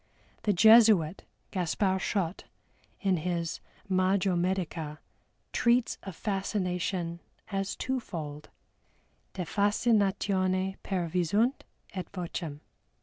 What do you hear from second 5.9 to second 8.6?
of Fascination as twofold: